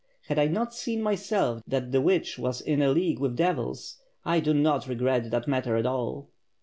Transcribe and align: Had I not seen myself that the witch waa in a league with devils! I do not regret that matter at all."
Had 0.29 0.39
I 0.39 0.47
not 0.47 0.73
seen 0.73 1.03
myself 1.03 1.61
that 1.67 1.91
the 1.91 2.01
witch 2.01 2.39
waa 2.39 2.59
in 2.65 2.81
a 2.81 2.89
league 2.89 3.19
with 3.19 3.35
devils! 3.35 4.01
I 4.25 4.39
do 4.39 4.51
not 4.51 4.87
regret 4.87 5.29
that 5.29 5.47
matter 5.47 5.75
at 5.75 5.85
all." 5.85 6.31